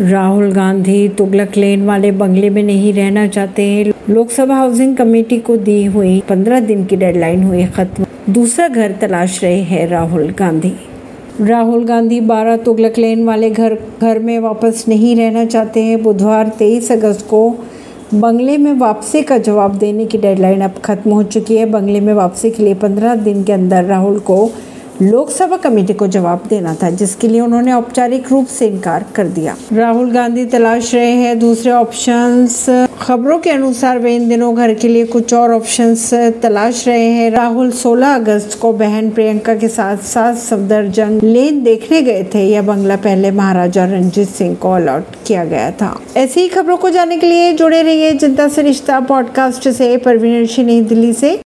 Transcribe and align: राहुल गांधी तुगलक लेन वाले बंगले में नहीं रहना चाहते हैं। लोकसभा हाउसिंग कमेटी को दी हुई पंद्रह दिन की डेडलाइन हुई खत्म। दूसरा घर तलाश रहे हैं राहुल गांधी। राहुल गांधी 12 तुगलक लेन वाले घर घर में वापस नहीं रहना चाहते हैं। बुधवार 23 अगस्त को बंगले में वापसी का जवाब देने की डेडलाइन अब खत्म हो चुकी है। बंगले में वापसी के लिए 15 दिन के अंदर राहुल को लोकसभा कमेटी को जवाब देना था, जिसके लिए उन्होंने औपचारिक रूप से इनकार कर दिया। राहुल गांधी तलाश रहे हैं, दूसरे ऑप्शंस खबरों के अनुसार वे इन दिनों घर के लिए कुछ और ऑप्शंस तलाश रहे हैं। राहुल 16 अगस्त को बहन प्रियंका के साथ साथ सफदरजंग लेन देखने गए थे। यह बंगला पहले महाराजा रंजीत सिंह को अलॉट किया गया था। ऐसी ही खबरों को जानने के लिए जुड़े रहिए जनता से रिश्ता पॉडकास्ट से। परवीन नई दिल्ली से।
राहुल 0.00 0.52
गांधी 0.52 1.08
तुगलक 1.08 1.56
लेन 1.56 1.84
वाले 1.86 2.10
बंगले 2.10 2.50
में 2.50 2.62
नहीं 2.62 2.92
रहना 2.92 3.26
चाहते 3.26 3.62
हैं। 3.62 3.92
लोकसभा 4.10 4.54
हाउसिंग 4.54 4.96
कमेटी 4.96 5.38
को 5.38 5.56
दी 5.56 5.84
हुई 5.84 6.22
पंद्रह 6.28 6.60
दिन 6.60 6.84
की 6.84 6.96
डेडलाइन 6.96 7.42
हुई 7.42 7.64
खत्म। 7.64 8.06
दूसरा 8.32 8.68
घर 8.68 8.92
तलाश 8.92 9.42
रहे 9.44 9.60
हैं 9.62 9.88
राहुल 9.88 10.30
गांधी। 10.38 10.72
राहुल 11.40 11.84
गांधी 11.84 12.20
12 12.20 12.56
तुगलक 12.56 12.98
लेन 12.98 13.24
वाले 13.24 13.50
घर 13.50 13.76
घर 14.00 14.18
में 14.18 14.38
वापस 14.38 14.84
नहीं 14.88 15.16
रहना 15.16 15.44
चाहते 15.44 15.82
हैं। 15.82 16.02
बुधवार 16.02 16.48
23 16.48 16.92
अगस्त 16.92 17.26
को 17.30 17.54
बंगले 18.14 18.58
में 18.58 18.72
वापसी 18.72 19.22
का 19.22 19.38
जवाब 19.38 19.78
देने 19.78 20.06
की 20.06 20.18
डेडलाइन 20.18 20.60
अब 20.60 20.74
खत्म 20.84 21.10
हो 21.10 21.22
चुकी 21.22 21.56
है। 21.56 21.66
बंगले 21.66 22.00
में 22.00 22.14
वापसी 22.14 22.50
के 22.50 22.62
लिए 22.62 22.74
15 22.74 23.14
दिन 23.14 23.44
के 23.44 23.52
अंदर 23.52 23.84
राहुल 23.84 24.18
को 24.18 24.50
लोकसभा 25.02 25.56
कमेटी 25.56 25.92
को 25.92 26.06
जवाब 26.06 26.42
देना 26.48 26.74
था, 26.74 26.90
जिसके 26.90 27.28
लिए 27.28 27.40
उन्होंने 27.40 27.72
औपचारिक 27.72 28.30
रूप 28.30 28.46
से 28.46 28.66
इनकार 28.66 29.04
कर 29.14 29.26
दिया। 29.26 29.56
राहुल 29.72 30.10
गांधी 30.10 30.44
तलाश 30.44 30.94
रहे 30.94 31.10
हैं, 31.10 31.38
दूसरे 31.38 31.72
ऑप्शंस 31.72 32.88
खबरों 33.00 33.38
के 33.38 33.50
अनुसार 33.50 33.98
वे 33.98 34.16
इन 34.16 34.28
दिनों 34.28 34.56
घर 34.56 34.74
के 34.74 34.88
लिए 34.88 35.04
कुछ 35.04 35.34
और 35.34 35.54
ऑप्शंस 35.54 36.14
तलाश 36.14 36.88
रहे 36.88 37.06
हैं। 37.06 37.30
राहुल 37.30 37.70
16 37.70 38.14
अगस्त 38.14 38.58
को 38.62 38.72
बहन 38.72 39.10
प्रियंका 39.10 39.54
के 39.54 39.68
साथ 39.68 39.96
साथ 39.96 40.34
सफदरजंग 40.34 41.20
लेन 41.22 41.62
देखने 41.62 42.02
गए 42.02 42.26
थे। 42.34 42.48
यह 42.50 42.62
बंगला 42.62 42.96
पहले 42.96 43.30
महाराजा 43.30 43.84
रंजीत 43.84 44.28
सिंह 44.28 44.54
को 44.54 44.72
अलॉट 44.72 45.04
किया 45.26 45.44
गया 45.44 45.70
था। 45.70 46.00
ऐसी 46.16 46.40
ही 46.40 46.48
खबरों 46.48 46.76
को 46.76 46.90
जानने 46.90 47.16
के 47.16 47.26
लिए 47.26 47.52
जुड़े 47.52 47.82
रहिए 47.82 48.12
जनता 48.12 48.48
से 48.48 48.62
रिश्ता 48.62 49.00
पॉडकास्ट 49.00 49.68
से। 49.68 49.96
परवीन 49.96 50.48
नई 50.58 50.80
दिल्ली 50.80 51.12
से। 51.12 51.41